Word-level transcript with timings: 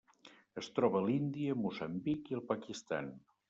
Es 0.61 0.69
troba 0.79 0.97
a 1.01 1.03
l'Índia, 1.11 1.59
Moçambic 1.67 2.35
i 2.35 2.41
el 2.41 2.45
Pakistan. 2.53 3.17